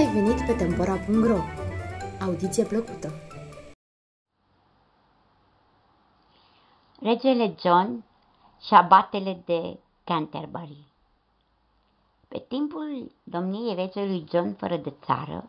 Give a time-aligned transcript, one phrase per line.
[0.00, 1.38] ai venit pe Tempora.ro!
[2.20, 3.12] Audiție plăcută!
[7.00, 8.04] Regele John
[8.60, 10.84] și abatele de Canterbury
[12.28, 15.48] Pe timpul domniei regelui John fără de țară,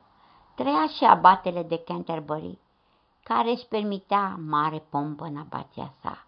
[0.55, 2.57] trăia și abatele de Canterbury,
[3.23, 6.25] care își permitea mare pompă în abația sa.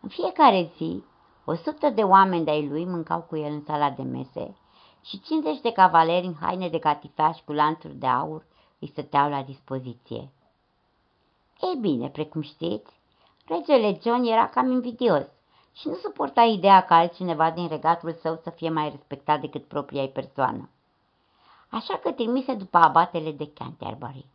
[0.00, 1.04] În fiecare zi,
[1.44, 4.54] o sută de oameni de-ai lui mâncau cu el în sala de mese
[5.04, 8.44] și 50 de cavaleri în haine de catifea și cu lanțuri de aur
[8.78, 10.30] îi stăteau la dispoziție.
[11.60, 13.00] Ei bine, precum știți,
[13.46, 15.26] regele John era cam invidios
[15.72, 20.02] și nu suporta ideea ca altcineva din regatul său să fie mai respectat decât propria
[20.02, 20.68] ei persoană.
[21.68, 24.26] Așa că trimise după abatele de Canterbury.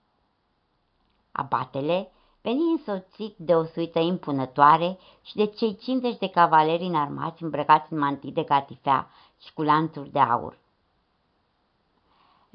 [1.32, 2.12] Abatele
[2.42, 8.00] veni însoțit de o suită impunătoare și de cei 50 de cavaleri înarmați îmbrăcați în
[8.00, 9.09] mantii de catifea
[9.42, 10.58] și cu lanțuri de aur.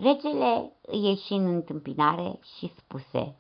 [0.01, 3.37] Regele îi ieși în întâmpinare și spuse,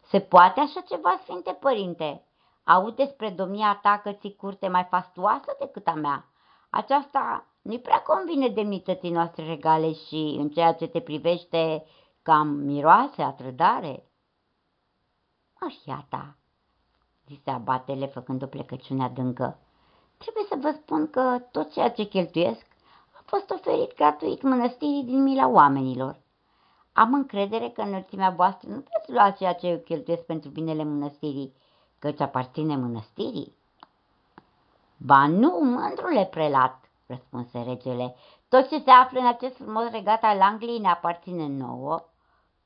[0.00, 2.22] Se poate așa ceva, Sfinte Părinte?
[2.64, 6.24] Aud despre domnia ta că ți curte mai fastuoasă decât a mea.
[6.70, 11.84] Aceasta nu-i prea convine demnității noastre regale și, în ceea ce te privește,
[12.22, 14.04] cam miroase a trădare.
[15.60, 16.36] Maria ta,
[17.26, 19.58] zise abatele făcând o plecăciune adâncă,
[20.16, 22.69] trebuie să vă spun că tot ceea ce cheltuiesc a
[23.30, 26.20] fost oferit gratuit mănăstirii din mila oamenilor.
[26.92, 31.54] Am încredere că înălțimea voastră nu veți lua ceea ce eu cheltuiesc pentru binele mănăstirii,
[31.98, 33.54] căci aparține mănăstirii.
[34.96, 38.14] Ba nu, mândrule prelat, răspunse regele,
[38.48, 42.04] tot ce se află în acest frumos regat al Angliei ne aparține nouă,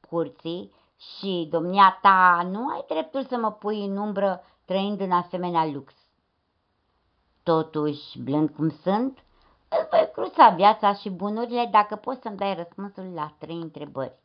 [0.09, 5.67] curții și domnia ta nu ai dreptul să mă pui în umbră trăind în asemenea
[5.67, 5.95] lux.
[7.42, 9.23] Totuși, blând cum sunt,
[9.80, 14.18] îți voi cruța viața și bunurile dacă poți să-mi dai răspunsul la trei întrebări.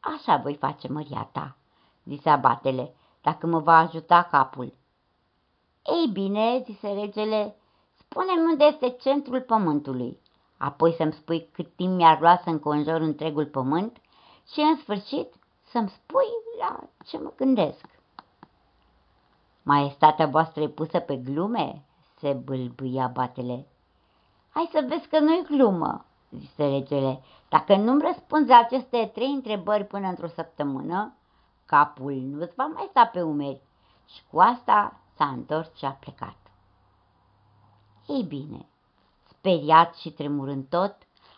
[0.00, 1.56] Așa voi face, măria ta,
[2.04, 4.74] zise abatele, dacă mă va ajuta capul.
[5.84, 7.56] Ei bine, zise regele,
[7.98, 10.20] spune-mi unde este centrul pământului,
[10.56, 14.00] apoi să-mi spui cât timp mi-ar lua să înconjor întregul pământ
[14.52, 16.26] și, în sfârșit, să-mi spui
[16.58, 17.84] la ce mă gândesc.
[19.62, 21.85] Maestatea voastră e pusă pe glume?
[22.18, 23.66] Se bâlbâia batele.
[24.48, 27.22] Hai să vezi că nu-i glumă, zise regele.
[27.48, 31.14] Dacă nu-mi răspunzi la aceste trei întrebări până într-o săptămână,
[31.66, 33.60] capul nu-ți va mai sta pe umeri.
[34.06, 36.36] Și cu asta s-a întors și a plecat.
[38.06, 38.66] Ei bine,
[39.28, 40.96] speriat și tremurând tot,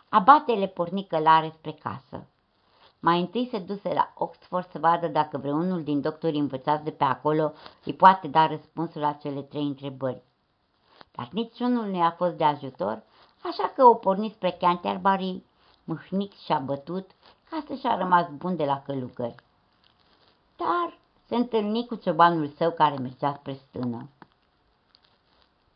[0.09, 2.27] abatele porni călare spre casă.
[2.99, 7.03] Mai întâi se duse la Oxford să vadă dacă vreunul din doctorii învățați de pe
[7.03, 7.53] acolo
[7.85, 10.23] îi poate da răspunsul la cele trei întrebări.
[11.19, 13.03] Dar niciunul nu i-a fost de ajutor,
[13.43, 15.43] așa că o porni spre Canterbury,
[15.83, 17.11] mâhnic și abătut,
[17.49, 19.35] ca să și-a rămas bun de la călugări.
[20.55, 20.97] Dar
[21.27, 24.07] se întâlni cu ciobanul său care mergea spre stână.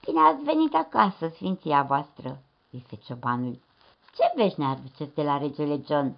[0.05, 3.59] Bine ați venit acasă, sfinția voastră, zise ciobanul.
[4.15, 6.15] Ce vești ne aduceți de la regele John?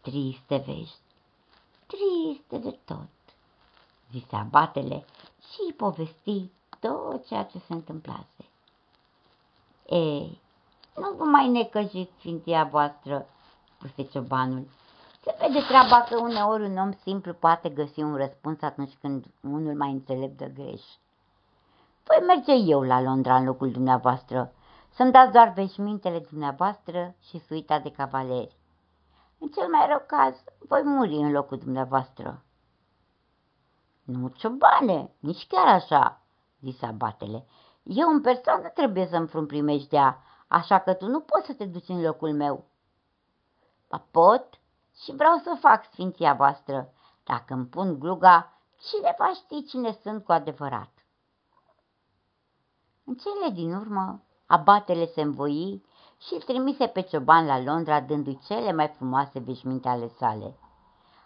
[0.00, 0.98] Triste vești,
[1.86, 3.08] triste de tot,
[4.10, 5.04] zise abatele
[5.40, 8.44] și povesti tot ceea ce se întâmplase.
[9.86, 10.40] Ei,
[10.96, 13.26] nu vă mai necăjiți, sfinția voastră,
[13.76, 14.68] spuse ciobanul.
[15.22, 19.74] Se vede treaba că uneori un om simplu poate găsi un răspuns atunci când unul
[19.74, 20.82] mai înțelept de greș.
[22.04, 24.52] Voi merge eu la Londra în locul dumneavoastră,
[24.94, 28.56] să-mi dați doar veșmintele dumneavoastră și suita de cavaleri.
[29.38, 32.42] În cel mai rău caz, voi muri în locul dumneavoastră.
[34.02, 36.17] Nu, ciobane, nici chiar așa,
[36.60, 37.46] zise abatele.
[37.82, 41.88] Eu în persoană trebuie să-mi frun primejdea, așa că tu nu poți să te duci
[41.88, 42.64] în locul meu.
[43.88, 44.60] Ba pot
[45.02, 46.92] și vreau să o fac, sfinția voastră.
[47.24, 48.52] Dacă îmi pun gluga,
[48.88, 50.90] cine va ști cine sunt cu adevărat?
[53.04, 55.84] În cele din urmă, abatele se învoi
[56.20, 60.58] și îl trimise pe cioban la Londra dându-i cele mai frumoase veșminte ale sale.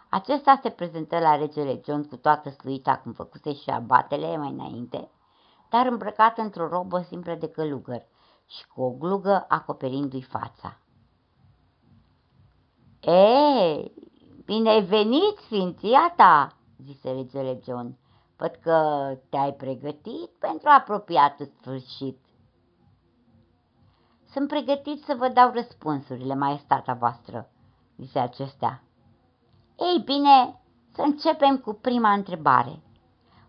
[0.09, 5.09] Acesta se prezentă la regele John cu toată sluita cum făcuse și abatele mai înainte,
[5.73, 8.05] dar îmbrăcat într-o robă simplă de călugăr
[8.45, 10.77] și cu o glugă acoperindu-i fața.
[12.99, 13.93] Ei,
[14.45, 17.97] bine ai venit, sfinția ta, zise regele John.
[18.37, 22.19] Văd că te-ai pregătit pentru apropiatul sfârșit.
[24.31, 27.49] Sunt pregătit să vă dau răspunsurile, maestata voastră,
[27.97, 28.83] zise acestea.
[29.79, 30.61] Ei bine,
[30.91, 32.81] să începem cu prima întrebare.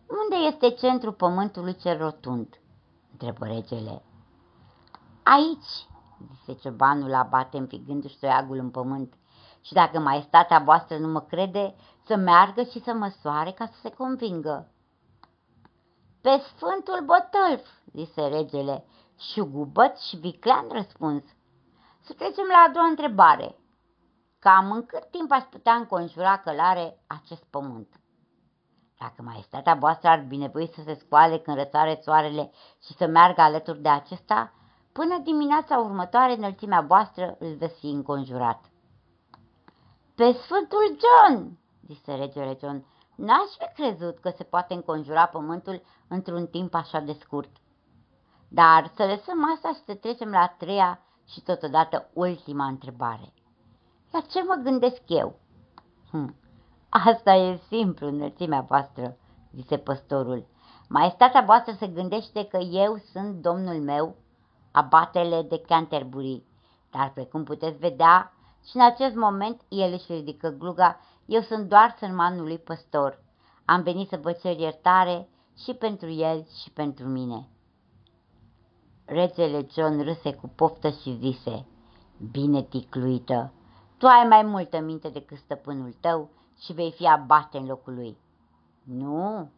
[0.06, 2.58] Unde este centrul pământului cel rotund?
[3.10, 4.02] întrebă regele.
[5.22, 5.88] Aici,
[6.34, 9.14] zise ciobanul la bate înfigându-și toiagul în pământ.
[9.60, 11.74] Și dacă maestatea voastră nu mă crede,
[12.06, 14.68] să meargă și să măsoare ca să se convingă.
[16.20, 18.84] Pe sfântul bătălf, zise regele,
[19.18, 21.22] șugubăț și viclean răspuns.
[22.00, 23.58] Să trecem la a doua întrebare.
[24.38, 28.00] Cam în cât timp aș putea înconjura călare acest pământ?
[28.98, 32.50] Dacă maestatea voastră ar binevoi să se scoale când răsare soarele
[32.84, 34.52] și să meargă alături de acesta,
[34.92, 38.64] până dimineața următoare înălțimea voastră îl veți fi înconjurat.
[40.14, 46.46] Pe Sfântul John, zise regele John, n-aș fi crezut că se poate înconjura pământul într-un
[46.46, 47.50] timp așa de scurt.
[48.48, 53.32] Dar să lăsăm asta și să trecem la a treia și totodată ultima întrebare.
[54.10, 55.38] La ce mă gândesc eu?
[56.10, 56.34] Hm,
[57.02, 59.16] asta e simplu, înălțimea voastră,
[59.54, 60.46] zise păstorul.
[60.88, 64.16] Maestatea voastră se gândește că eu sunt domnul meu,
[64.70, 66.42] abatele de Canterbury,
[66.90, 68.32] dar precum puteți vedea,
[68.68, 73.22] și în acest moment el își ridică gluga, eu sunt doar sărmanul lui păstor.
[73.64, 75.28] Am venit să vă cer iertare
[75.64, 77.48] și pentru el și pentru mine.
[79.04, 81.66] Regele John râse cu poftă și zise,
[82.30, 83.52] Bine ticluită,
[83.98, 88.16] tu ai mai multă minte decât stăpânul tău și vei fi abate în locul lui.
[88.82, 89.50] Nu,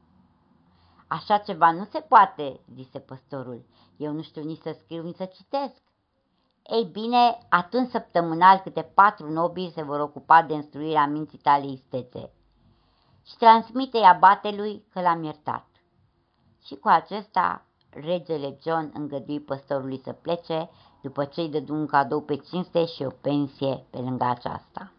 [1.07, 3.65] așa ceva nu se poate, zise păstorul.
[3.97, 5.83] Eu nu știu nici să scriu, nici să citesc.
[6.63, 12.31] Ei bine, atunci săptămânal câte patru nobili se vor ocupa de instruirea minții tale istețe.
[13.27, 15.67] Și transmite-i abatelui că l-am iertat.
[16.65, 20.71] Și cu acesta, regele John îngădui păstorului să plece,
[21.03, 24.93] după ce îi dădu un cadou pe cinste și o pensie pe lângă aceasta.